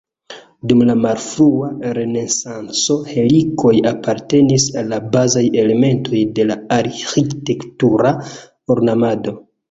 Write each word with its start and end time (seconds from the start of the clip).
Dum 0.69 0.79
la 0.89 0.93
malfrua 0.99 1.67
renesanco 1.97 2.95
helikoj 3.09 3.73
apartenis 3.89 4.65
al 4.81 4.89
la 4.93 4.99
bazaj 5.15 5.43
elementoj 5.65 6.23
de 6.39 6.47
la 6.53 6.57
arĥitektura 6.79 8.15
ornamado. 8.77 9.35